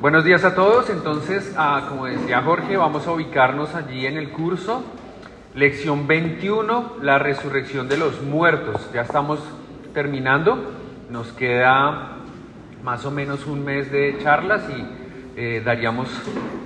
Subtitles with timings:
[0.00, 0.90] Buenos días a todos.
[0.90, 4.84] Entonces, ah, como decía Jorge, vamos a ubicarnos allí en el curso.
[5.56, 8.88] Lección 21, la resurrección de los muertos.
[8.94, 9.40] Ya estamos
[9.92, 10.56] terminando.
[11.10, 12.18] Nos queda
[12.84, 14.86] más o menos un mes de charlas y
[15.36, 16.08] eh, daríamos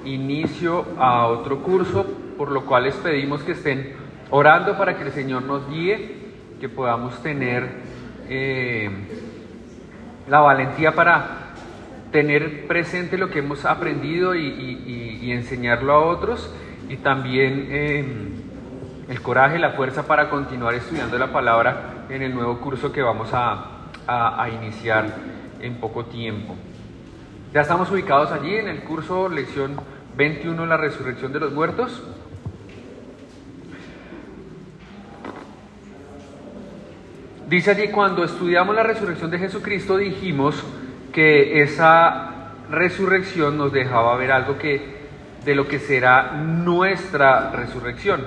[0.04, 2.04] inicio a otro curso,
[2.36, 3.94] por lo cual les pedimos que estén
[4.28, 7.66] orando para que el Señor nos guíe, que podamos tener
[8.28, 8.90] eh,
[10.28, 11.51] la valentía para
[12.12, 16.54] tener presente lo que hemos aprendido y, enseñarlo a otros
[16.90, 18.32] y también em,
[19.08, 23.30] el coraje, la fuerza para continuar estudiando la palabra en el nuevo curso que vamos
[23.32, 23.68] a,
[24.60, 25.06] iniciar
[25.60, 26.54] en poco tiempo.
[27.54, 29.76] Ya estamos ubicados allí en el curso lección
[30.16, 32.02] 21, la resurrección de los muertos.
[37.48, 40.62] Dice allí, cuando estudiamos la resurrección de Jesucristo dijimos,
[41.12, 42.30] que esa
[42.70, 45.02] resurrección nos dejaba ver algo que
[45.44, 48.24] de lo que será nuestra resurrección.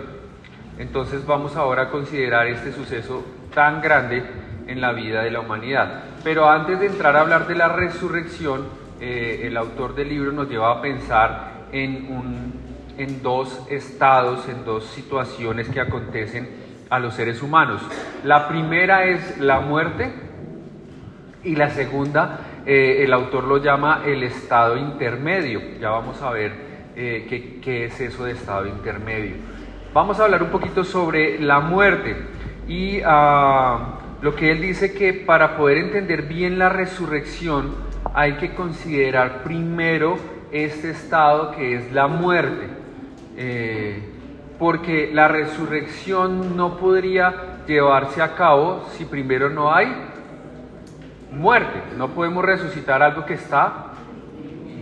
[0.78, 4.24] Entonces vamos ahora a considerar este suceso tan grande
[4.68, 6.04] en la vida de la humanidad.
[6.24, 8.68] Pero antes de entrar a hablar de la resurrección,
[9.00, 12.54] eh, el autor del libro nos lleva a pensar en, un,
[12.98, 16.50] en dos estados, en dos situaciones que acontecen
[16.90, 17.82] a los seres humanos.
[18.24, 20.14] La primera es la muerte
[21.44, 25.62] y la segunda eh, el autor lo llama el estado intermedio.
[25.80, 26.52] Ya vamos a ver
[26.96, 29.36] eh, qué, es eso de estado intermedio.
[29.94, 32.16] Vamos a hablar un poquito sobre la muerte
[32.68, 37.76] y ah, lo que él dice que para poder entender bien la resurrección
[38.14, 40.18] hay que considerar primero
[40.52, 42.68] este estado que es la muerte.
[43.38, 44.12] Eh,
[44.58, 49.94] porque la resurrección no podría llevarse a cabo si primero no hay
[51.36, 51.82] muerte.
[51.98, 53.94] No podemos resucitar algo que está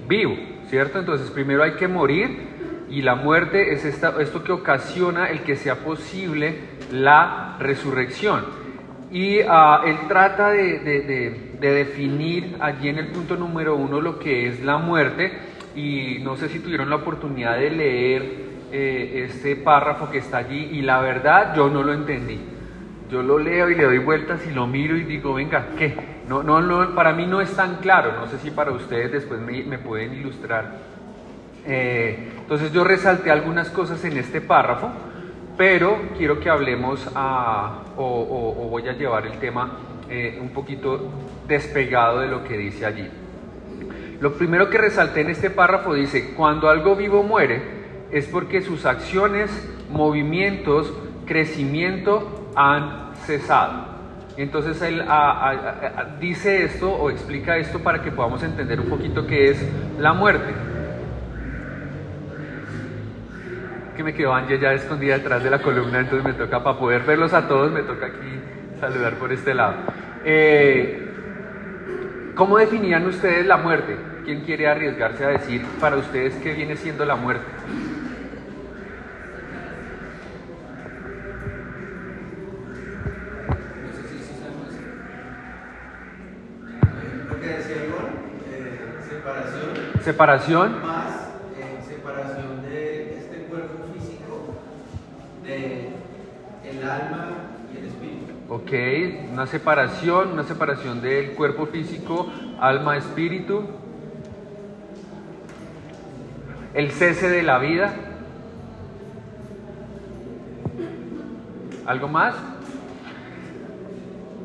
[0.08, 0.36] vivo,
[0.68, 1.00] ¿cierto?
[1.00, 2.54] Entonces primero hay que morir
[2.90, 6.60] y la muerte es esto que ocasiona el que sea posible
[6.92, 8.46] la resurrección.
[9.12, 14.64] Y ah, él trata de, definir allí en el punto número uno lo que es
[14.64, 15.32] la muerte
[15.76, 18.24] y no sé si tuvieron la oportunidad de leer
[18.72, 22.40] eh, este párrafo que está allí y la verdad yo no lo entendí.
[23.10, 26.13] Yo lo leo y le doy vueltas y lo miro y digo, venga, ¿qué?
[26.42, 29.78] No, no, para mí no es tan claro, no sé si para ustedes después me,
[29.78, 30.78] pueden ilustrar.
[31.66, 34.90] Eh, entonces yo resalté algunas cosas en este párrafo,
[35.58, 37.08] pero quiero que hablemos
[37.96, 39.78] o, voy a llevar el tema
[40.10, 41.12] eh, un poquito
[41.48, 43.08] despegado de lo que dice allí.
[44.20, 47.62] Lo primero que resalté en este párrafo dice, cuando algo vivo muere,
[48.10, 49.52] es porque sus acciones,
[49.90, 50.94] movimientos,
[51.26, 53.93] crecimiento han cesado.
[54.36, 55.04] Entonces él
[56.20, 59.66] dice esto o explica esto para que podamos entender un poquito qué es
[60.00, 60.54] la muerte.
[63.96, 67.04] Que me quedó Ángel ya escondida detrás de la columna, entonces me toca, para poder
[67.04, 68.42] verlos a todos, me toca aquí
[68.80, 69.76] saludar por este lado.
[70.26, 71.10] Eh,
[72.34, 73.96] ¿Cómo definían ustedes la muerte?
[74.26, 77.46] ¿Quién quiere arriesgarse a decir para ustedes qué viene siendo la muerte?
[90.04, 90.82] Separación.
[90.86, 94.56] Más eh, separación de este cuerpo físico,
[95.44, 95.90] de
[96.70, 97.30] el alma
[97.74, 98.34] y el espíritu.
[98.50, 102.28] Ok, una separación, una separación del cuerpo físico,
[102.60, 103.64] alma, espíritu.
[106.74, 107.94] El cese de la vida.
[111.86, 112.36] ¿Algo más?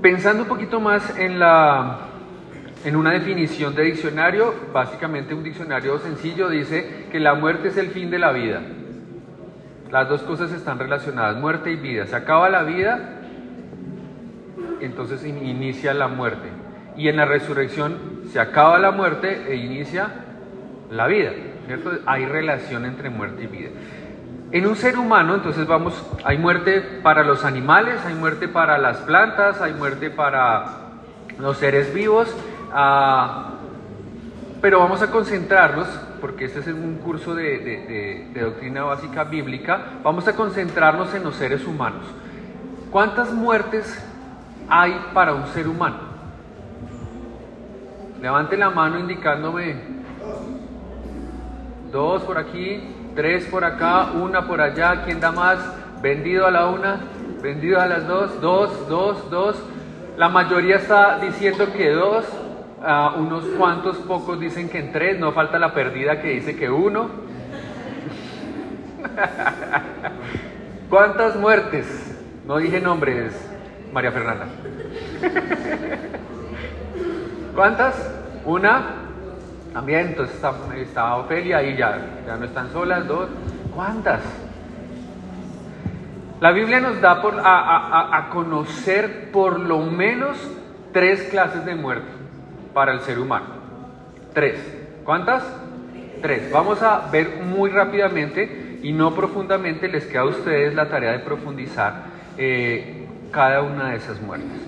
[0.02, 2.08] Pensando un poquito más en la
[2.84, 7.88] en una definición de diccionario, básicamente un diccionario sencillo dice que la muerte es el
[7.90, 8.60] fin de la vida.
[9.90, 12.06] Las dos cosas están relacionadas, muerte y vida.
[12.06, 13.20] Se acaba la vida,
[14.80, 16.48] entonces inicia la muerte.
[16.96, 20.08] Y en la resurrección se acaba la muerte e inicia
[20.90, 21.32] la vida.
[22.06, 23.70] Hay relación entre muerte y vida.
[24.52, 25.94] En un ser humano, entonces vamos,
[26.24, 30.64] hay muerte para los animales, hay muerte para las plantas, hay muerte para
[31.38, 32.34] los seres vivos
[32.72, 33.54] Ah,
[34.60, 35.86] pero vamos a concentrarnos,
[36.20, 41.64] porque este es un curso de, doctrina básica bíblica, vamos a concentrarnos en los seres
[41.64, 42.04] humanos.
[42.90, 44.04] ¿Cuántas muertes
[44.68, 45.98] hay para un ser humano?
[48.20, 49.76] Levante la mano indicándome.
[51.92, 52.82] Dos por aquí,
[53.14, 55.04] tres por acá, una por allá.
[55.04, 55.58] ¿Quién da más?
[56.02, 57.00] Vendido a la una,
[57.40, 59.56] vendido a las dos, dos, dos, dos.
[60.16, 62.24] La mayoría está diciendo que dos,
[63.16, 67.10] unos cuantos pocos dicen que en tres, no falta la perdida que dice que uno.
[70.90, 71.86] ¿Cuántas muertes?
[72.46, 73.34] No dije nombres,
[73.92, 74.46] María Fernanda.
[77.54, 78.14] ¿Cuántas?
[78.44, 78.94] Una.
[79.72, 83.28] También, entonces está, está Ofelia y ya, ya no están solas, dos.
[83.74, 84.22] ¿Cuántas?
[86.40, 90.36] La Biblia nos da por, a, conocer por lo menos
[90.92, 92.17] tres clases de muerte
[92.72, 93.46] para el ser humano.
[94.32, 94.60] Tres.
[95.04, 95.42] ¿Cuántas?
[96.20, 96.50] Tres.
[96.50, 101.18] Vamos a ver muy rápidamente y no profundamente, les queda a ustedes la tarea de
[101.20, 102.04] profundizar
[102.36, 104.58] eh, cada una de esas muertes.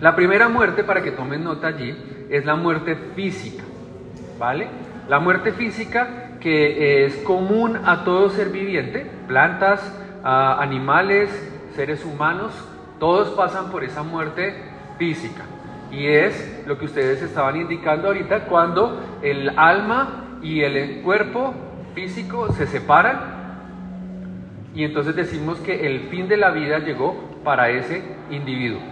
[0.00, 1.96] La primera muerte, para que tomen nota allí,
[2.28, 3.64] es la muerte física.
[4.38, 4.68] ¿Vale?
[5.08, 9.80] La muerte física que es común a todo ser viviente, plantas,
[10.22, 11.30] animales,
[11.74, 12.52] seres humanos,
[12.98, 14.54] todos pasan por esa muerte
[14.98, 15.44] física.
[15.90, 21.54] Y es lo que ustedes estaban indicando ahorita, cuando el alma y el cuerpo
[21.94, 23.36] físico se separan
[24.76, 28.82] y entonces decimos que el fin de la vida llegó para ese individuo.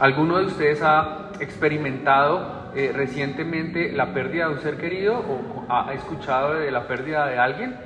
[0.00, 5.92] ¿Alguno de ustedes ha experimentado eh, recientemente la pérdida de un ser querido o ha
[5.92, 7.76] escuchado de la pérdida de alguien?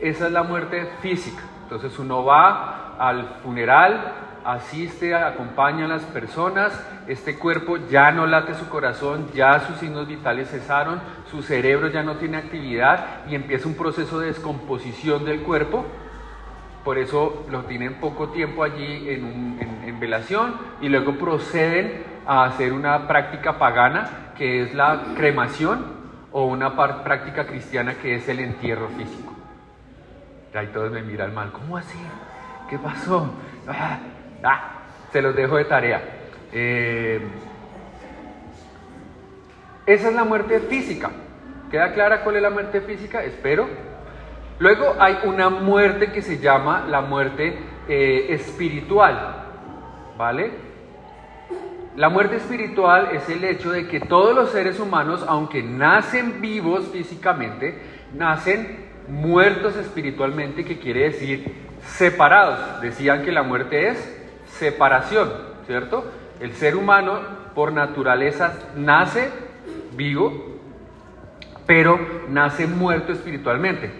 [0.00, 1.42] Esa es la muerte física.
[1.64, 4.12] Entonces uno va al funeral,
[4.44, 6.72] asiste, acompaña a las personas,
[7.08, 11.00] este cuerpo ya no late su corazón, ya sus signos vitales cesaron,
[11.30, 15.84] su cerebro ya no tiene actividad y empieza un proceso de descomposición del cuerpo.
[16.84, 22.74] Por eso lo tienen poco tiempo allí en, en velación y luego proceden a hacer
[22.74, 25.94] una práctica pagana que es la cremación
[26.32, 29.32] o una práctica cristiana que es el entierro físico.
[30.52, 31.98] Y ahí todos me miran mal, ¿cómo así?
[32.68, 33.30] ¿Qué pasó?
[33.66, 33.98] Ah,
[34.44, 34.82] ah,
[35.12, 36.02] se los dejo de tarea.
[36.52, 37.20] Eh,
[39.86, 41.10] esa es la muerte física.
[41.70, 43.22] ¿Queda clara cuál es la muerte física?
[43.24, 43.68] Espero.
[44.58, 47.58] Luego hay una muerte que se llama la muerte
[47.88, 49.46] eh, espiritual.
[50.16, 50.52] ¿Vale?
[51.96, 56.88] La muerte espiritual es el hecho de que todos los seres humanos, aunque nacen vivos
[56.92, 57.78] físicamente,
[58.14, 61.54] nacen muertos espiritualmente, que quiere decir
[61.86, 62.80] separados.
[62.80, 64.23] Decían que la muerte es
[64.58, 65.30] separación,
[65.66, 66.04] ¿cierto?
[66.40, 67.20] El ser humano
[67.54, 69.30] por naturaleza nace
[69.96, 70.58] vivo,
[71.66, 71.98] pero
[72.28, 73.90] nace muerto espiritualmente,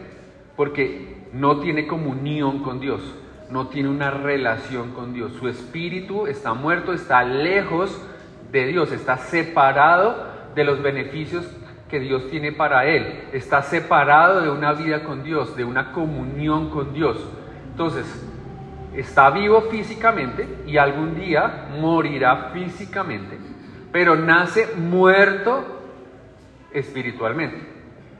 [0.56, 3.00] porque no tiene comunión con Dios,
[3.50, 5.32] no tiene una relación con Dios.
[5.38, 8.00] Su espíritu está muerto, está lejos
[8.52, 11.44] de Dios, está separado de los beneficios
[11.88, 13.24] que Dios tiene para él.
[13.32, 17.18] Está separado de una vida con Dios, de una comunión con Dios.
[17.70, 18.04] Entonces,
[18.96, 23.38] está vivo físicamente y algún día morirá físicamente,
[23.93, 25.64] pero nace muerto
[26.73, 27.58] espiritualmente.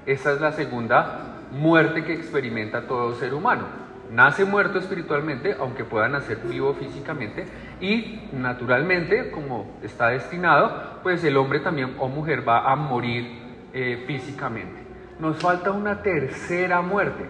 [0.07, 3.85] Esa es la segunda muerte que experimenta todo ser humano.
[4.11, 7.47] Nace muerto espiritualmente, aunque pueda nacer vivo físicamente,
[7.81, 13.27] y naturalmente, como está destinado, pues el hombre también o mujer va a morir
[13.73, 14.85] eh, físicamente.
[15.19, 17.25] Nos falta una tercera muerte.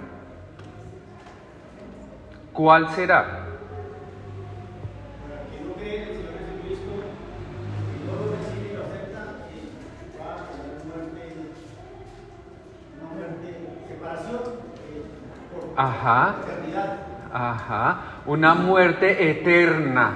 [2.54, 3.40] ¿Cuál será?
[15.76, 16.37] Ajá.
[17.32, 17.99] Ajá.
[18.26, 20.12] Una muerte eterna.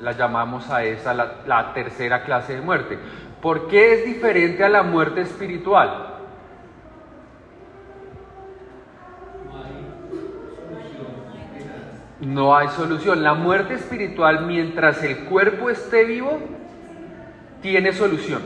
[0.00, 2.98] La llamamos a esa la, la tercera clase de muerte.
[3.40, 6.07] ¿Por qué es diferente a la muerte espiritual?
[12.28, 13.22] No hay solución.
[13.22, 16.38] La muerte espiritual, mientras el cuerpo esté vivo,
[17.62, 18.42] tiene solución.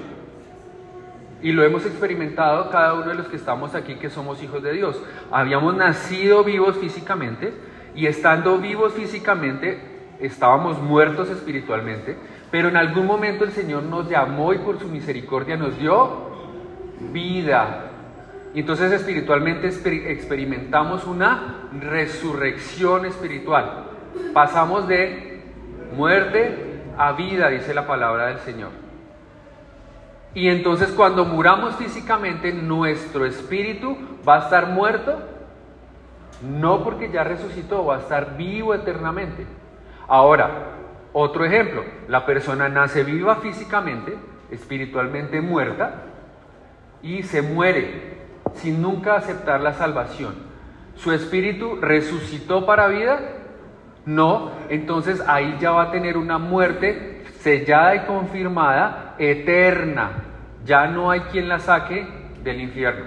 [1.42, 4.72] Y lo hemos experimentado cada uno de los que estamos aquí, que somos hijos de
[4.72, 5.02] Dios.
[5.32, 7.52] Habíamos nacido vivos físicamente
[7.96, 9.80] y estando vivos físicamente,
[10.20, 12.16] estábamos muertos espiritualmente,
[12.52, 16.30] pero en algún momento el Señor nos llamó y por su misericordia nos dio
[17.12, 17.91] vida.
[18.54, 23.84] Y entonces espiritualmente experimentamos una resurrección espiritual.
[24.34, 25.42] Pasamos de
[25.96, 28.70] muerte a vida, dice la palabra del Señor.
[30.34, 35.18] Y entonces cuando muramos físicamente, nuestro espíritu va a estar muerto,
[36.42, 39.46] no porque ya resucitó, va a estar vivo eternamente.
[40.08, 40.72] Ahora,
[41.12, 44.14] otro ejemplo, la persona nace viva físicamente,
[44.50, 46.02] espiritualmente muerta,
[47.02, 48.21] y se muere
[48.54, 50.34] sin nunca aceptar la salvación.
[50.96, 53.20] ¿Su espíritu resucitó para vida?
[54.04, 60.10] No, entonces ahí ya va a tener una muerte sellada y confirmada, eterna.
[60.64, 62.06] Ya no hay quien la saque
[62.42, 63.04] del infierno.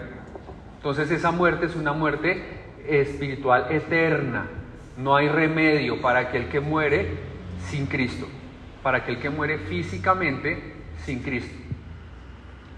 [0.78, 2.44] Entonces esa muerte es una muerte
[2.88, 4.48] espiritual eterna.
[4.98, 7.18] No hay remedio para aquel que muere
[7.68, 8.28] sin Cristo,
[8.84, 11.56] para aquel que muere físicamente sin Cristo.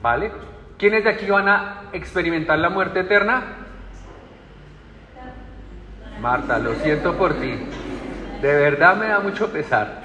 [0.01, 0.31] ¿Vale?
[0.77, 3.41] ¿Quiénes de aquí van a experimentar la muerte eterna?
[6.21, 7.55] Marta, lo siento por ti.
[8.43, 10.01] De verdad me da mucho pesar.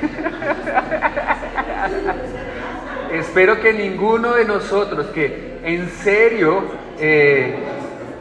[3.12, 6.66] Espero que ninguno de nosotros, que en serio
[7.00, 7.56] eh,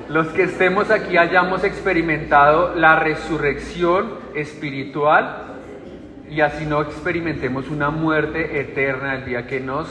[0.10, 5.60] los que estemos aquí hayamos experimentado la resurrección espiritual
[6.32, 9.88] y así no experimentemos una muerte eterna el día que nos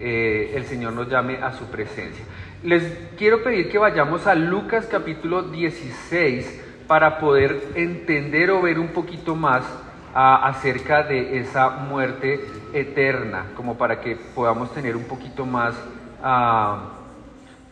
[0.00, 2.24] eh, el Señor nos llame a su presencia.
[2.62, 2.82] Les
[3.16, 9.36] quiero pedir que vayamos a Lucas capítulo 16 para poder entender o ver un poquito
[9.36, 9.64] más
[10.12, 12.40] acerca de esa muerte
[12.72, 15.74] eterna, como para que podamos tener un poquito más
[16.22, 16.94] ah,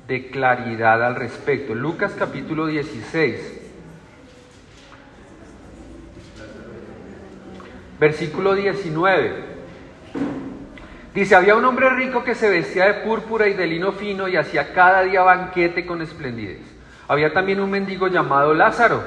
[0.07, 1.75] de claridad al respecto.
[1.75, 3.63] Lucas capítulo 16.
[7.99, 9.59] Versículo 19.
[11.19, 14.37] Dice, había un hombre rico que se vestía de púrpura y de lino fino y
[14.37, 16.61] hacía cada día banquete con esplendidez.
[17.09, 19.03] Había también un mendigo llamado Lázaro,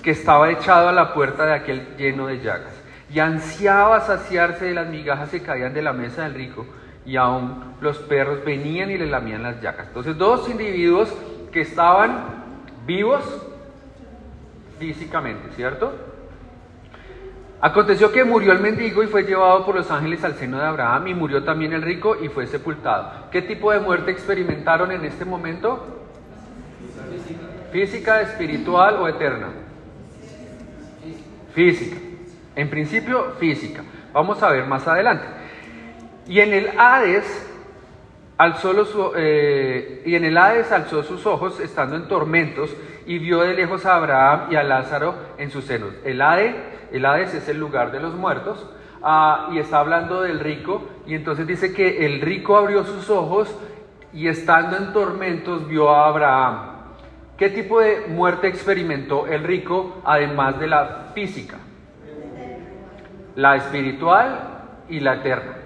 [0.00, 2.72] que estaba echado a la puerta de aquel lleno de llagas,
[3.12, 6.64] y ansiaba saciarse de las migajas que caían de la mesa del rico,
[7.04, 9.88] y aún los perros venían y le lamían las llagas.
[9.88, 11.12] Entonces, dos individuos
[11.50, 12.44] que estaban
[12.86, 13.24] vivos
[14.78, 15.92] físicamente, ¿cierto?
[17.60, 21.08] Aconteció que murió el mendigo y fue llevado por los ángeles al seno de Abraham
[21.08, 23.30] y murió también el rico y fue sepultado.
[23.30, 26.02] ¿Qué tipo de muerte experimentaron en este momento?
[27.72, 29.48] Física, espiritual o eterna.
[31.54, 31.96] Física.
[32.54, 33.82] En principio, física.
[34.12, 35.26] Vamos a ver más adelante.
[36.26, 37.24] Y en el Hades
[38.38, 42.74] alzó eh, y en el Hades alzó sus ojos estando en tormentos
[43.06, 45.94] y vio de lejos a Abraham y a Lázaro en sus senos.
[46.04, 46.54] El Hades
[46.92, 48.64] el Hades es el lugar de los muertos,
[49.02, 53.54] ah, y está hablando del rico, y entonces dice que el rico abrió sus ojos
[54.12, 56.76] y estando en tormentos vio a Abraham.
[57.36, 61.58] ¿Qué tipo de muerte experimentó el rico además de la física?
[63.34, 65.56] La espiritual y la eterna,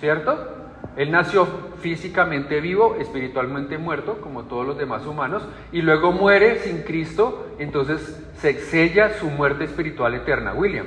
[0.00, 0.57] ¿cierto?
[0.96, 1.46] Él nació
[1.80, 8.20] físicamente vivo, espiritualmente muerto, como todos los demás humanos, y luego muere sin Cristo, entonces
[8.38, 10.54] se sella su muerte espiritual eterna.
[10.54, 10.86] William.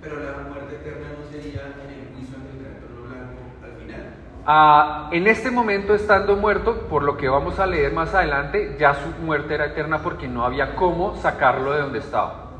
[0.00, 4.14] Pero la muerte eterna no sería en el juicio ante el blanco al final.
[4.46, 8.94] Ah, en este momento, estando muerto, por lo que vamos a leer más adelante, ya
[8.94, 12.50] su muerte era eterna porque no había cómo sacarlo de donde estaba.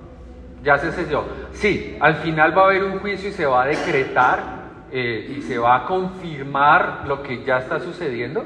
[0.63, 1.25] Ya se selló.
[1.53, 4.60] Sí, al final va a haber un juicio y se va a decretar
[4.92, 8.44] eh, y se va a confirmar lo que ya está sucediendo,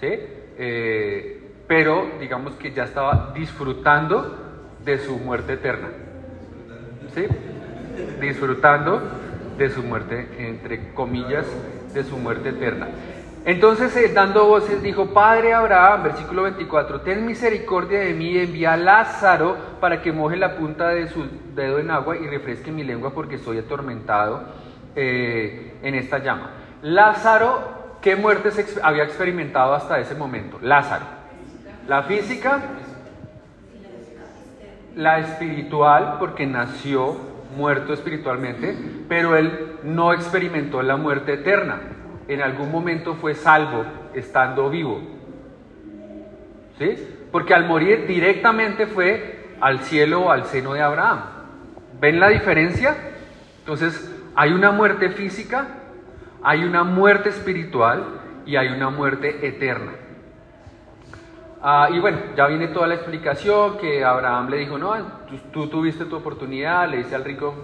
[0.00, 0.08] ¿sí?
[0.08, 4.36] Eh, pero digamos que ya estaba disfrutando
[4.84, 5.88] de su muerte eterna,
[7.14, 7.26] ¿sí?
[8.20, 9.02] Disfrutando
[9.58, 11.46] de su muerte, entre comillas,
[11.92, 12.88] de su muerte eterna.
[13.44, 18.76] Entonces, eh, dando voces, dijo, Padre Abraham, versículo 24, ten misericordia de mí envía a
[18.76, 23.12] Lázaro para que moje la punta de su dedo en agua y refresque mi lengua
[23.14, 24.44] porque estoy atormentado
[24.96, 26.50] eh, en esta llama.
[26.82, 30.58] Lázaro, ¿qué muertes había experimentado hasta ese momento?
[30.60, 31.04] Lázaro.
[31.86, 32.60] La física,
[34.96, 37.16] la espiritual, porque nació
[37.56, 38.76] muerto espiritualmente,
[39.08, 41.80] pero él no experimentó la muerte eterna.
[42.28, 45.00] En algún momento fue salvo estando vivo.
[46.78, 46.96] ¿Sí?
[47.32, 51.20] Porque al morir directamente fue al cielo o al seno de Abraham.
[52.00, 52.96] ¿Ven la diferencia?
[53.58, 55.66] Entonces, hay una muerte física,
[56.42, 58.06] hay una muerte espiritual
[58.46, 59.92] y hay una muerte eterna.
[61.60, 64.94] Ah, y bueno, ya viene toda la explicación que Abraham le dijo, no,
[65.52, 67.54] tú, tuviste tu oportunidad, le dice al rico,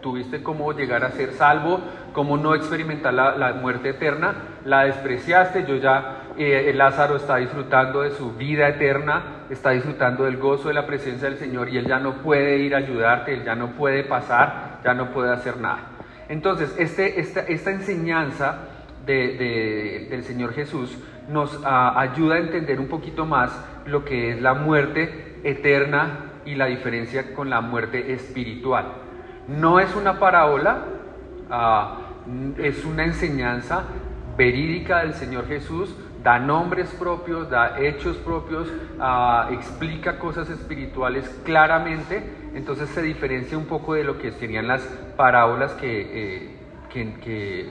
[0.00, 1.80] tuviste cómo llegar a ser salvo,
[2.12, 8.10] cómo no experimentar la, muerte eterna, la despreciaste, yo ya, eh, Lázaro está disfrutando de
[8.10, 11.98] su vida eterna, está disfrutando del gozo de la presencia del Señor y él ya
[11.98, 15.80] no puede ir a ayudarte, él ya no puede pasar, ya no puede hacer nada.
[16.28, 18.58] Entonces, este, esta, enseñanza
[19.06, 23.50] del Señor Jesús nos ah, ayuda a entender un poquito más
[23.86, 29.07] lo que es la muerte eterna y la diferencia con la muerte espiritual.
[29.48, 30.84] No es una parábola,
[31.50, 32.00] ah,
[32.58, 33.84] es una enseñanza
[34.36, 38.68] verídica del Señor Jesús, da nombres propios, da hechos propios,
[39.00, 42.22] ah, explica cosas espirituales claramente,
[42.54, 44.82] entonces se diferencia un poco de lo que serían las
[45.16, 46.50] parábolas que, eh,
[46.92, 47.70] que, que,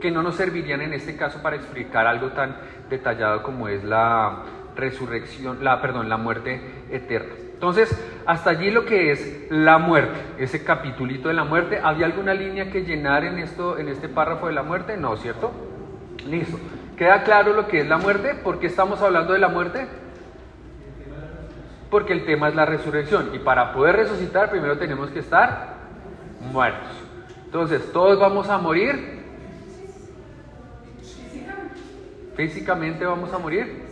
[0.00, 2.56] que no nos servirían en este caso para explicar algo tan
[2.88, 4.44] detallado como es la
[4.76, 6.60] resurrección, la, perdón, la muerte
[6.90, 7.45] eterna.
[7.56, 7.90] Entonces,
[8.26, 12.70] hasta allí lo que es la muerte, ese capitulito de la muerte, ¿había alguna línea
[12.70, 14.98] que llenar en esto, en este párrafo de la muerte?
[14.98, 15.52] No, ¿cierto?
[16.28, 16.58] Listo.
[16.98, 18.34] ¿Queda claro lo que es la muerte?
[18.34, 19.86] ¿Por qué estamos hablando de la muerte?
[21.90, 23.30] Porque el tema es la resurrección.
[23.34, 25.76] Y para poder resucitar, primero tenemos que estar
[26.52, 26.90] muertos.
[27.46, 29.24] Entonces, todos vamos a morir.
[32.36, 33.82] Físicamente vamos a morir.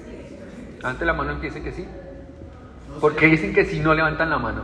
[0.77, 1.89] Levante la mano dice que sí.
[3.01, 4.63] Porque dicen que si no levantan la mano.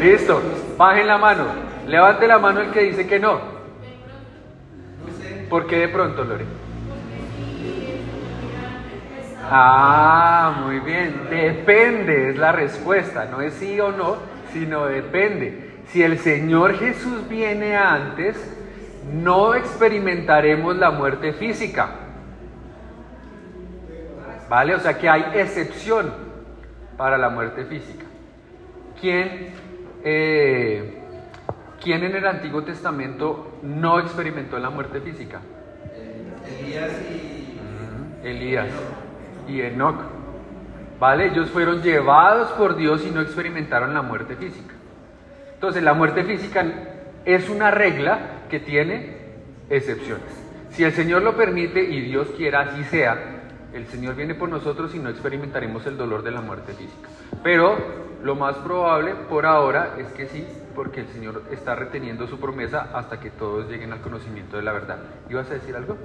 [0.00, 0.40] Listo,
[0.76, 1.44] bajen la mano.
[1.86, 3.40] Levante la mano el que dice que no.
[5.48, 6.44] ¿Por qué de pronto, Lore?
[9.50, 11.28] Ah, muy bien.
[11.28, 13.26] Depende, es la respuesta.
[13.26, 14.16] No es sí o no,
[14.52, 15.80] sino depende.
[15.88, 18.36] Si el Señor Jesús viene antes,
[19.12, 22.03] no experimentaremos la muerte física.
[24.48, 24.74] ¿Vale?
[24.74, 26.12] O sea que hay excepción
[26.96, 28.04] para la muerte física.
[29.00, 29.48] ¿Quién,
[30.04, 31.02] eh,
[31.82, 35.40] ¿Quién en el Antiguo Testamento no experimentó la muerte física?
[36.46, 38.26] Elías y...
[38.26, 38.68] Elías
[39.48, 40.00] y Enoch.
[40.98, 41.26] ¿Vale?
[41.26, 44.74] Ellos fueron llevados por Dios y no experimentaron la muerte física.
[45.54, 46.64] Entonces la muerte física
[47.24, 49.16] es una regla que tiene
[49.68, 50.44] excepciones.
[50.70, 53.33] Si el Señor lo permite y Dios quiera así sea,
[53.74, 57.08] el Señor viene por nosotros y no experimentaremos el dolor de la muerte física.
[57.42, 57.76] Pero
[58.22, 62.90] lo más probable por ahora es que sí, porque el Señor está reteniendo su promesa
[62.94, 64.98] hasta que todos lleguen al conocimiento de la verdad.
[65.28, 65.98] ¿Ibas a decir algo?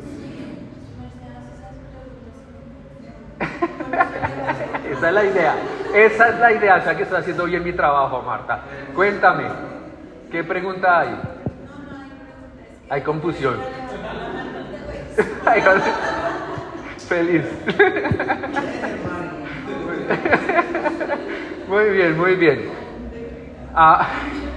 [4.92, 5.56] Esa es la idea.
[5.94, 6.78] Esa es la idea.
[6.78, 8.62] O sea que estoy haciendo bien mi trabajo, Marta.
[8.96, 9.46] Cuéntame,
[10.32, 11.22] ¿qué pregunta hay?
[12.90, 13.58] Hay confusión.
[17.10, 17.44] Feliz.
[21.68, 22.70] Muy bien, muy bien.
[23.76, 24.08] Ah,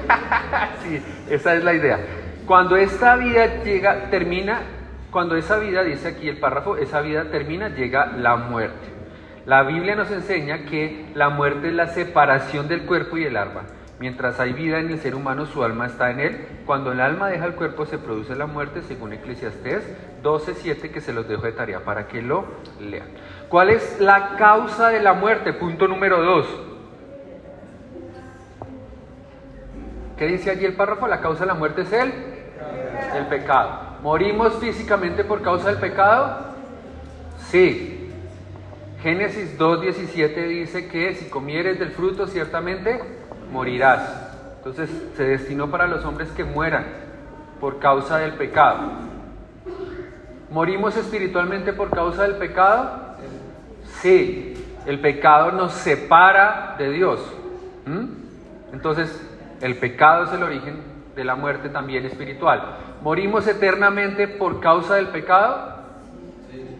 [0.83, 1.99] sí, esa es la idea.
[2.47, 4.61] Cuando esta vida llega, termina,
[5.11, 8.89] cuando esa vida, dice aquí el párrafo, esa vida termina, llega la muerte.
[9.47, 13.63] La Biblia nos enseña que la muerte es la separación del cuerpo y el alma.
[14.03, 16.47] Mientras hay vida en el ser humano, su alma está en él.
[16.67, 19.85] Cuando el alma deja el cuerpo, se produce la muerte, según Eclesiastés
[20.25, 22.47] 12:7, que se los dejo de tarea para que lo
[22.81, 23.07] lean.
[23.49, 25.53] ¿Cuál es la causa de la muerte?
[25.53, 26.47] Punto número 2.
[30.17, 31.07] ¿Qué dice allí el párrafo?
[31.07, 32.13] La causa de la muerte es el,
[33.15, 33.99] el pecado.
[34.03, 36.57] ¿Morimos físicamente por causa del pecado?
[37.39, 38.11] Sí.
[39.01, 43.22] Génesis 2.17 dice que si comieres del fruto ciertamente
[43.53, 44.31] morirás.
[44.59, 46.87] Entonces se destinó para los hombres que mueran
[47.61, 48.81] por causa del pecado.
[50.51, 53.17] ¿Morimos espiritualmente por causa del pecado?
[54.01, 54.55] Sí,
[54.87, 57.21] el pecado nos separa de Dios.
[58.73, 59.21] Entonces,
[59.61, 60.83] el pecado es el origen
[61.15, 62.63] de la muerte también espiritual.
[63.03, 65.77] ¿Morimos eternamente por causa del pecado?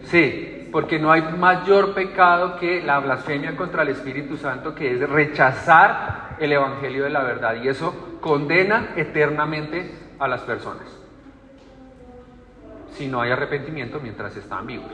[0.05, 5.07] Sí, porque no hay mayor pecado que la blasfemia contra el Espíritu Santo, que es
[5.07, 10.87] rechazar el Evangelio de la verdad y eso condena eternamente a las personas.
[12.93, 14.91] Si no hay arrepentimiento mientras están vivos.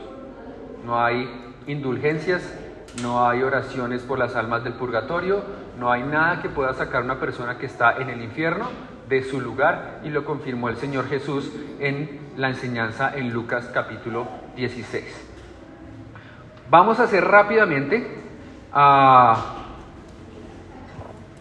[0.84, 1.26] No hay
[1.66, 2.54] indulgencias,
[3.02, 5.42] no hay oraciones por las almas del purgatorio,
[5.78, 8.68] no hay nada que pueda sacar una persona que está en el infierno
[9.08, 14.28] de su lugar y lo confirmó el Señor Jesús en la enseñanza en Lucas capítulo
[14.56, 15.29] 16.
[16.70, 18.06] Vamos a hacer rápidamente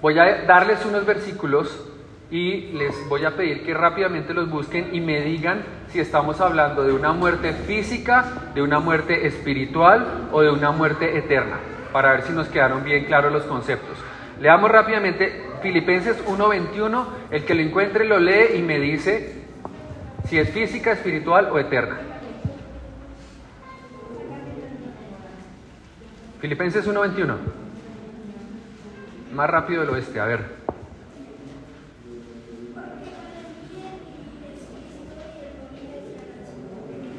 [0.01, 1.85] Voy a darles unos versículos
[2.31, 6.83] y les voy a pedir que rápidamente los busquen y me digan si estamos hablando
[6.83, 11.57] de una muerte física, de una muerte espiritual o de una muerte eterna,
[11.91, 13.97] para ver si nos quedaron bien claros los conceptos.
[14.39, 19.43] Leamos rápidamente Filipenses 1:21, el que lo encuentre lo lee y me dice
[20.25, 21.97] si es física, espiritual o eterna.
[26.39, 27.35] Filipenses 1:21.
[29.33, 30.59] Más rápido del oeste, a ver.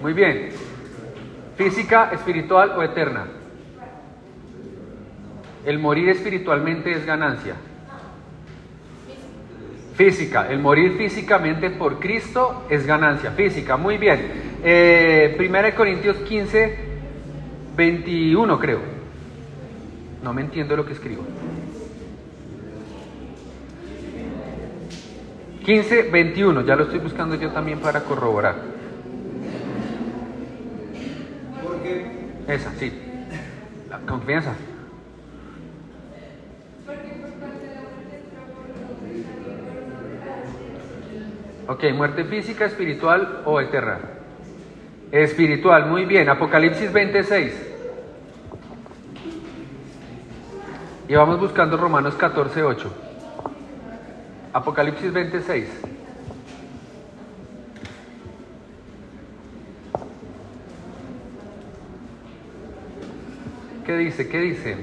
[0.00, 0.48] Muy bien.
[1.56, 3.26] Física, espiritual o eterna.
[5.66, 7.54] El morir espiritualmente es ganancia.
[9.94, 13.32] Física, el morir físicamente por Cristo es ganancia.
[13.32, 14.58] Física, muy bien.
[14.64, 16.78] Eh, 1 Corintios 15,
[17.76, 18.89] 21 creo.
[20.22, 21.24] No me entiendo lo que escribo.
[25.64, 28.56] 15, 21, ya lo estoy buscando yo también para corroborar.
[31.62, 32.06] Porque
[32.48, 32.92] Esa, sí.
[33.88, 34.54] La confianza.
[41.68, 44.00] Ok, muerte física, espiritual o eterna.
[45.12, 46.28] Espiritual, muy bien.
[46.28, 47.69] Apocalipsis 26.
[51.10, 52.88] Y vamos buscando Romanos 14, 8.
[54.52, 55.68] Apocalipsis 26.
[63.84, 64.28] ¿Qué dice?
[64.28, 64.76] ¿Qué dice?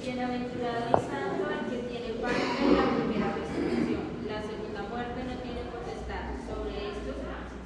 [0.00, 4.02] Bienaventurado y santo el que tiene parte en la primera resurrección.
[4.28, 7.16] La segunda muerte no tiene potestad sobre estos,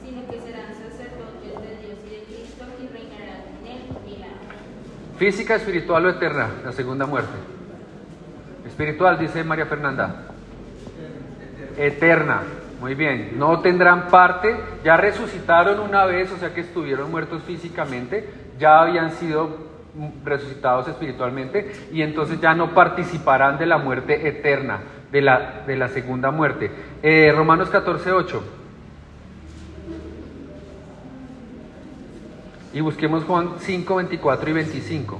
[0.03, 4.45] sino que serán sacerdotes de Dios y de Cristo y reinarán en él mil años.
[5.25, 7.33] Física, espiritual o eterna, la segunda muerte.
[8.67, 10.27] Espiritual, dice María Fernanda.
[11.79, 12.43] Eterna,
[12.79, 13.33] muy bien.
[13.39, 19.13] No tendrán parte, ya resucitaron una vez, o sea que estuvieron muertos físicamente, ya habían
[19.13, 19.49] sido
[20.27, 25.89] resucitados espiritualmente y entonces ya no participarán de la muerte eterna, de la, de la
[25.89, 26.71] segunda muerte.
[27.03, 28.43] Eh, Romanos 14, 8.
[32.75, 35.19] Y busquemos Juan 5, 24 y 25.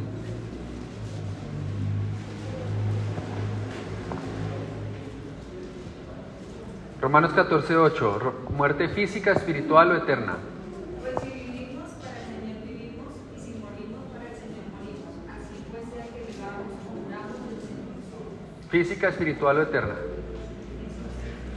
[7.01, 8.19] Romanos 14, 8.
[8.19, 10.37] Ro- Muerte física, espiritual o eterna.
[11.03, 15.15] Pues si vivimos, para el Señor vivimos, y si morimos, para el Señor morimos.
[15.29, 18.71] Así pues sea que vivamos o muramos, del Señor somos.
[18.71, 19.95] Física, espiritual o eterna.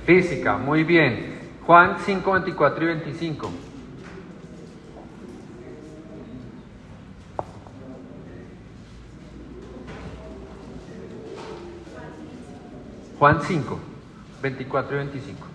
[0.05, 1.38] Física, muy bien.
[1.65, 3.49] Juan 5, 24 y 25.
[13.19, 13.80] Juan 5,
[14.41, 15.47] 24 y 25.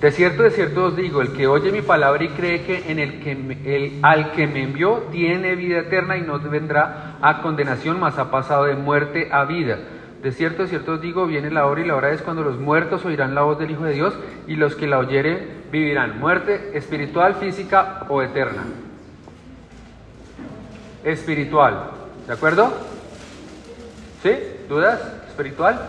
[0.00, 2.98] De cierto, de cierto os digo, el que oye mi palabra y cree que en
[2.98, 7.40] el que me- el- al que me envió tiene vida eterna y no vendrá a
[7.40, 9.78] condenación, mas ha pasado de muerte a vida.
[10.22, 12.58] De cierto, de cierto os digo, viene la hora y la hora es cuando los
[12.58, 14.14] muertos oirán la voz del Hijo de Dios
[14.46, 16.18] y los que la oyeren vivirán.
[16.18, 18.64] Muerte espiritual, física o eterna.
[21.04, 21.90] Espiritual.
[22.26, 22.72] ¿De acuerdo?
[24.22, 24.32] ¿Sí?
[24.68, 25.00] ¿Dudas?
[25.28, 25.88] ¿Espiritual?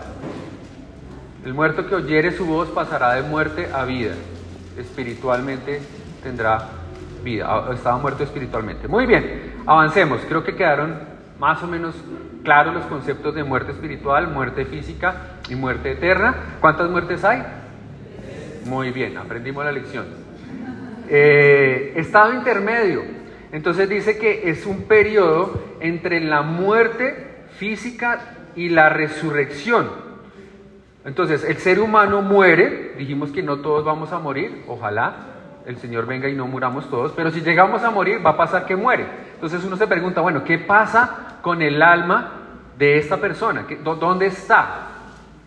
[1.44, 4.14] El muerto que oyere su voz pasará de muerte a vida.
[4.76, 5.80] Espiritualmente
[6.22, 6.68] tendrá
[7.24, 7.46] vida.
[7.48, 8.86] Ah, Estaba muerto espiritualmente.
[8.88, 10.20] Muy bien, avancemos.
[10.28, 10.98] Creo que quedaron
[11.38, 11.94] más o menos
[12.44, 15.14] claros los conceptos de muerte espiritual, muerte física
[15.48, 16.34] y muerte eterna.
[16.60, 17.42] ¿Cuántas muertes hay?
[18.68, 20.06] Muy bien, aprendimos la lección.
[21.08, 23.02] Eh, estado intermedio.
[23.50, 28.20] Entonces dice que es un periodo entre la muerte física
[28.54, 29.88] y la resurrección.
[31.04, 35.14] Entonces, el ser humano muere, dijimos que no todos vamos a morir, ojalá
[35.64, 38.66] el Señor venga y no muramos todos, pero si llegamos a morir va a pasar
[38.66, 39.06] que muere.
[39.34, 42.32] Entonces uno se pregunta, bueno, ¿qué pasa con el alma
[42.76, 43.66] de esta persona?
[43.66, 44.88] ¿Qué- dó- ¿Dónde está?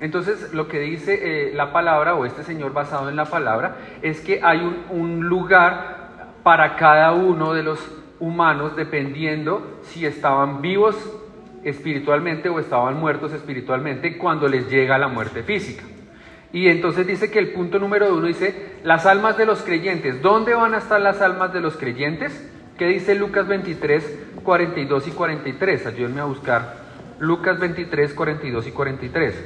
[0.01, 4.19] Entonces lo que dice eh, la palabra, o este Señor basado en la palabra, es
[4.19, 7.79] que hay un, un lugar para cada uno de los
[8.19, 10.95] humanos dependiendo si estaban vivos
[11.63, 15.83] espiritualmente o estaban muertos espiritualmente cuando les llega la muerte física.
[16.51, 20.21] Y entonces dice que el punto número uno dice, las almas de los creyentes.
[20.23, 22.51] ¿Dónde van a estar las almas de los creyentes?
[22.75, 25.85] ¿Qué dice Lucas 23, 42 y 43?
[25.85, 26.75] Ayúdenme a buscar
[27.19, 29.43] Lucas 23, 42 y 43.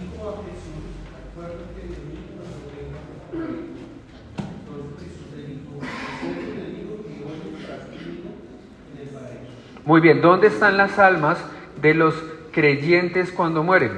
[0.00, 0.84] Dijo a Jesús,
[1.32, 3.74] acuérdate de mí cuando venga tu reino.
[4.38, 5.72] Entonces Jesús le dijo,
[6.20, 8.30] cierto le digo que hoy estarás conmigo
[8.92, 9.73] en el paraíso.
[9.84, 11.38] Muy bien, ¿dónde están las almas
[11.82, 12.14] de los
[12.52, 13.92] creyentes cuando mueren?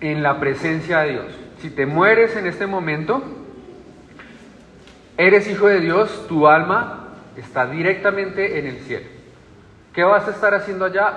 [0.00, 1.26] En la presencia de Dios.
[1.62, 3.22] Si te mueres en este momento,
[5.16, 9.06] eres hijo de Dios, tu alma está directamente en el cielo.
[9.94, 11.12] ¿Qué vas a estar haciendo allá?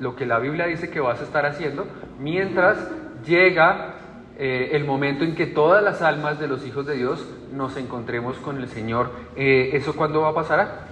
[0.00, 1.86] Lo que la Biblia dice que vas a estar haciendo
[2.18, 2.76] mientras
[3.24, 3.94] llega
[4.40, 8.36] eh, el momento en que todas las almas de los hijos de Dios nos encontremos
[8.36, 9.10] con el Señor.
[9.34, 10.86] Eh, ¿Eso cuándo va a pasar?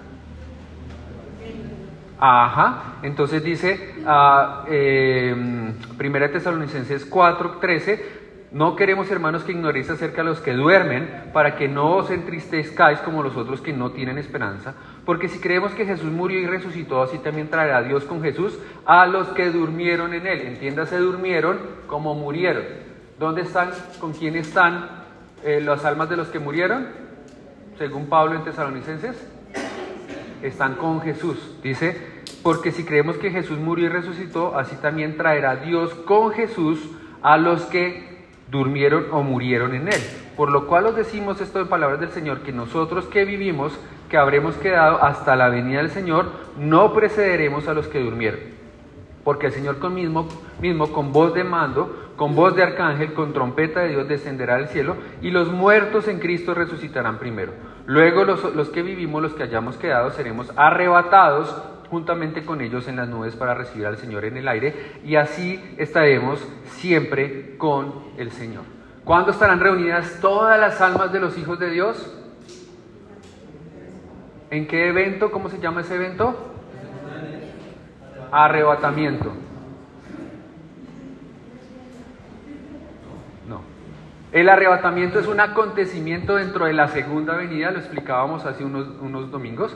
[2.18, 5.34] Ajá, entonces dice ah, eh,
[5.96, 11.56] Primera Tesalonicenses 4, 13, No queremos, hermanos, que ignoréis acerca de los que duermen, para
[11.56, 14.74] que no os entristezcáis como los otros que no tienen esperanza.
[15.04, 19.06] Porque si creemos que Jesús murió y resucitó, así también traerá Dios con Jesús a
[19.06, 20.40] los que durmieron en él.
[20.40, 22.85] Entiéndase, durmieron como murieron.
[23.18, 23.70] ¿Dónde están?
[23.98, 24.90] ¿Con quién están
[25.42, 26.88] eh, las almas de los que murieron?
[27.78, 29.16] Según Pablo en Tesalonicenses,
[30.42, 31.56] están con Jesús.
[31.62, 31.96] Dice,
[32.42, 36.90] porque si creemos que Jesús murió y resucitó, así también traerá Dios con Jesús
[37.22, 40.00] a los que durmieron o murieron en él.
[40.36, 43.78] Por lo cual os decimos esto de palabras del Señor, que nosotros que vivimos,
[44.10, 48.40] que habremos quedado hasta la venida del Señor, no precederemos a los que durmieron.
[49.24, 50.28] Porque el Señor con mismo,
[50.60, 54.68] mismo con voz de mando, con voz de arcángel, con trompeta de Dios descenderá del
[54.68, 57.52] cielo, y los muertos en Cristo resucitarán primero.
[57.86, 61.54] Luego los, los que vivimos, los que hayamos quedado, seremos arrebatados
[61.90, 64.74] juntamente con ellos en las nubes para recibir al Señor en el aire
[65.04, 68.64] y así estaremos siempre con el Señor.
[69.04, 72.12] ¿Cuándo estarán reunidas todas las almas de los hijos de Dios?
[74.50, 75.30] ¿En qué evento?
[75.30, 76.52] ¿Cómo se llama ese evento?
[78.32, 79.32] Arrebatamiento.
[83.48, 83.60] No.
[84.36, 89.74] El arrebatamiento es un acontecimiento dentro de la segunda venida, lo explicábamos hace unos, domingos.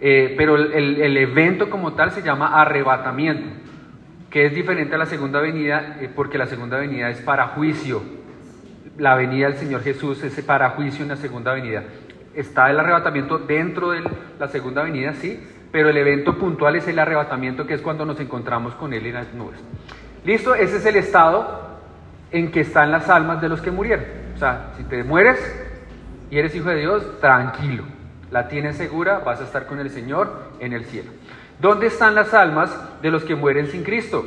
[0.00, 3.48] Eh, pero el, el, evento como tal se llama arrebatamiento,
[4.28, 8.02] que es diferente a la segunda venida, eh, porque la segunda venida es para juicio.
[8.98, 11.84] La venida del Señor Jesús es para juicio en la segunda venida.
[12.34, 14.02] Está el arrebatamiento dentro de
[14.40, 18.18] la segunda venida, sí, pero el evento puntual es el arrebatamiento, que es cuando nos
[18.18, 19.60] encontramos con Él en las nubes.
[20.24, 21.69] Listo, ese es el estado
[22.30, 24.04] en que están las almas de los que murieron.
[24.34, 25.38] O sea, si te mueres
[26.30, 27.84] y eres hijo de Dios, tranquilo
[28.30, 31.10] la tienes segura, vas a estar con el Señor en el cielo.
[31.58, 32.70] ¿Dónde están las almas
[33.02, 34.24] de los que mueren sin Cristo?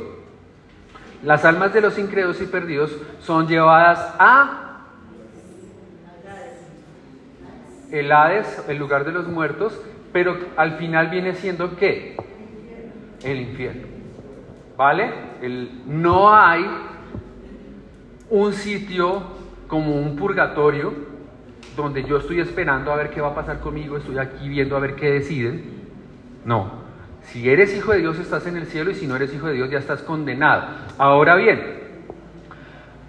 [1.22, 4.60] Las almas de los incrédulos y perdidos son llevadas a
[7.90, 9.80] el Hades, el lugar de los muertos,
[10.12, 12.16] pero al final viene siendo qué?
[13.22, 13.86] El infierno.
[14.76, 15.12] ¿Vale?
[15.40, 16.66] El, no hay
[18.34, 19.22] un sitio
[19.68, 20.92] como un purgatorio
[21.76, 24.80] donde yo estoy esperando a ver qué va a pasar conmigo, estoy aquí viendo a
[24.80, 25.84] ver qué deciden.
[26.44, 26.84] No.
[27.22, 29.54] Si eres hijo de Dios estás en el cielo y si no eres hijo de
[29.54, 30.64] Dios ya estás condenado.
[30.98, 31.60] Ahora bien,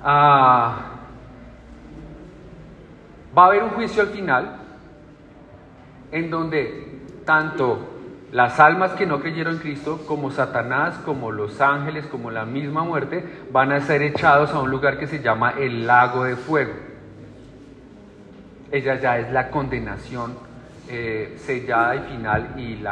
[0.04, 0.92] ah,
[3.36, 4.58] va a haber un juicio al final
[6.12, 7.95] en donde tanto
[8.36, 12.84] las almas que no creyeron en Cristo, como Satanás, como los ángeles, como la misma
[12.84, 16.74] muerte, van a ser echados a un lugar que se llama el lago de fuego
[18.72, 20.34] ella ya es la condenación
[20.90, 22.84] eh, sellada y final y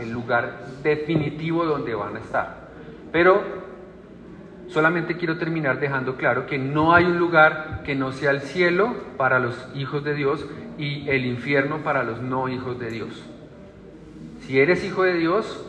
[0.00, 2.70] el lugar definitivo donde van a estar.
[3.12, 3.42] Pero
[4.68, 8.94] solamente quiero terminar dejando claro que no hay un lugar que no sea el cielo
[9.16, 10.46] para los hijos de Dios
[10.78, 13.24] y el infierno para los no hijos de Dios.
[14.50, 15.64] Si eres hijo de Dios,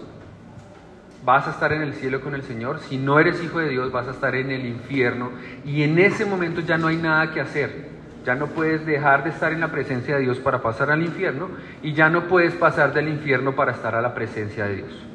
[1.23, 2.79] vas a estar en el cielo con el Señor.
[2.79, 5.29] Si no eres hijo de Dios, vas a estar en el infierno.
[5.63, 7.89] Y en ese momento ya no hay nada que hacer.
[8.25, 11.49] Ya no puedes dejar de estar en la presencia de Dios para pasar al infierno
[11.83, 15.05] y ya no puedes pasar del infierno para estar a la presencia de Dios.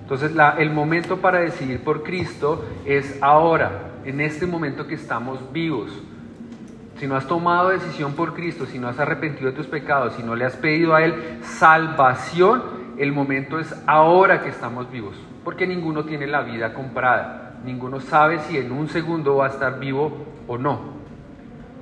[0.00, 5.92] Entonces el momento para decidir por Cristo es ahora, en este momento que estamos vivos.
[6.98, 10.22] Si no has tomado decisión por Cristo, si no has arrepentido de tus pecados, si
[10.22, 15.66] no le has pedido a Él salvación, el momento es ahora que estamos vivos, porque
[15.66, 20.26] ninguno tiene la vida comprada, ninguno sabe si en un segundo va a estar vivo
[20.46, 20.92] o no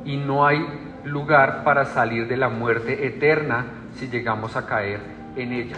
[0.05, 0.65] y no hay
[1.05, 5.01] lugar para salir de la muerte eterna si llegamos a caer
[5.37, 5.77] en ella.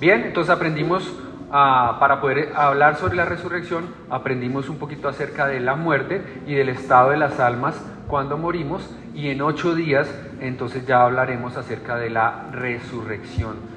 [0.00, 1.12] Bien, entonces aprendimos
[1.50, 6.54] ah, para poder hablar sobre la resurrección, aprendimos un poquito acerca de la muerte y
[6.54, 11.96] del estado de las almas cuando morimos y en ocho días entonces ya hablaremos acerca
[11.96, 13.73] de la resurrección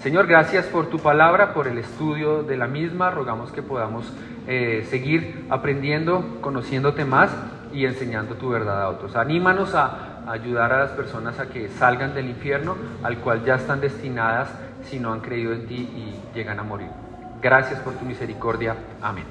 [0.00, 3.10] Señor, gracias por tu palabra, por el estudio de la misma.
[3.10, 4.12] Rogamos que podamos
[4.46, 7.30] eh, seguir aprendiendo, conociéndote más
[7.72, 9.16] y enseñando tu verdad a otros.
[9.16, 13.80] Anímanos a ayudar a las personas a que salgan del infierno al cual ya están
[13.80, 14.48] destinadas
[14.84, 16.88] si no han creído en ti y llegan a morir.
[17.42, 18.76] Gracias por tu misericordia.
[19.02, 19.24] Amén.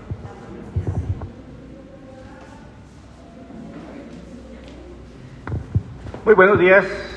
[6.26, 7.17] Muy buenos días.